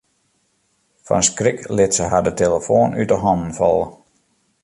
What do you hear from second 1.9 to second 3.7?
se har de telefoan út 'e hannen